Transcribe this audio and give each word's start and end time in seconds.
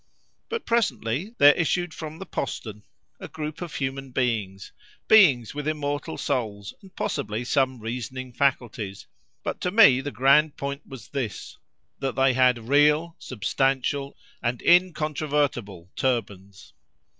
But 0.49 0.65
presently 0.65 1.35
there 1.37 1.53
issued 1.53 1.93
from 1.93 2.17
the 2.17 2.25
postern 2.25 2.81
a 3.19 3.27
group 3.27 3.61
of 3.61 3.75
human 3.75 4.09
beings—beings 4.09 5.53
with 5.53 5.67
immortal 5.67 6.17
souls, 6.17 6.73
and 6.81 6.95
possibly 6.95 7.43
some 7.43 7.79
reasoning 7.79 8.33
faculties; 8.33 9.05
but 9.43 9.61
to 9.61 9.69
me 9.69 10.01
the 10.01 10.09
grand 10.09 10.57
point 10.57 10.87
was 10.87 11.09
this, 11.09 11.59
that 11.99 12.15
they 12.15 12.33
had 12.33 12.67
real, 12.67 13.15
substantial, 13.19 14.17
and 14.41 14.63
incontrovertible 14.63 15.91
turbans. 15.95 16.73